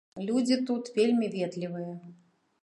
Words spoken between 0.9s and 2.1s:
вельмі ветлівыя.